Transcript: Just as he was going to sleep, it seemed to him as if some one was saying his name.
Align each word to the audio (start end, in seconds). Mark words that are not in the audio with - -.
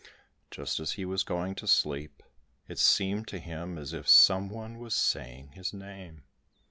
Just 0.49 0.79
as 0.79 0.93
he 0.93 1.05
was 1.05 1.21
going 1.21 1.53
to 1.53 1.67
sleep, 1.67 2.23
it 2.67 2.79
seemed 2.79 3.27
to 3.27 3.37
him 3.37 3.77
as 3.77 3.93
if 3.93 4.07
some 4.07 4.49
one 4.49 4.79
was 4.79 4.95
saying 4.95 5.51
his 5.51 5.73
name. 5.73 6.23